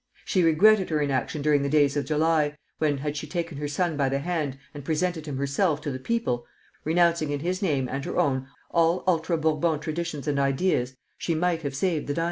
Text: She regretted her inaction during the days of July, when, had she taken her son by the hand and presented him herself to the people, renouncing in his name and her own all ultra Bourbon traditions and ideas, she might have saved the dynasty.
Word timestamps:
She 0.25 0.41
regretted 0.41 0.89
her 0.89 0.99
inaction 0.99 1.43
during 1.43 1.61
the 1.61 1.69
days 1.69 1.95
of 1.95 2.05
July, 2.05 2.57
when, 2.79 2.97
had 2.97 3.15
she 3.15 3.27
taken 3.27 3.59
her 3.59 3.67
son 3.67 3.95
by 3.95 4.09
the 4.09 4.17
hand 4.17 4.57
and 4.73 4.83
presented 4.83 5.27
him 5.27 5.37
herself 5.37 5.79
to 5.81 5.91
the 5.91 5.99
people, 5.99 6.47
renouncing 6.83 7.29
in 7.29 7.41
his 7.41 7.61
name 7.61 7.87
and 7.87 8.03
her 8.05 8.17
own 8.17 8.47
all 8.71 9.03
ultra 9.05 9.37
Bourbon 9.37 9.79
traditions 9.79 10.27
and 10.27 10.39
ideas, 10.39 10.95
she 11.19 11.35
might 11.35 11.61
have 11.61 11.75
saved 11.75 12.07
the 12.07 12.15
dynasty. 12.15 12.19